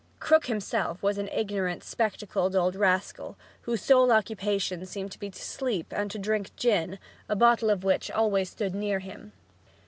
[0.19, 3.37] Krook himself was an ignorant, spectacled old rascal,
[3.69, 6.97] whose sole occupations seemed to be to sleep and to drink gin,
[7.29, 9.31] a bottle of which stood always near him.